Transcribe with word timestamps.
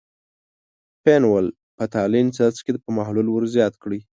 فینول– 1.03 1.45
فتالین 1.77 2.27
څاڅکي 2.35 2.71
په 2.83 2.89
محلول 2.97 3.27
ور 3.29 3.43
زیات 3.55 3.73
کړئ. 3.83 3.99